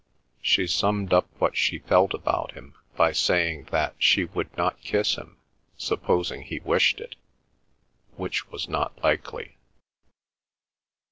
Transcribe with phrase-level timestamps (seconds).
[0.41, 5.13] She summed up what she felt about him by saying that she would not kiss
[5.13, 5.37] him
[5.77, 7.15] supposing he wished it,
[8.17, 9.57] which was not likely.